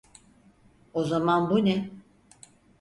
O 0.93 1.03
zaman 1.03 1.49
bu 1.49 1.65
ne? 1.65 1.91